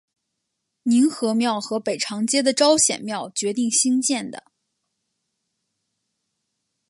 [0.81, 4.45] 凝和庙和北长街的昭显庙决定兴建的。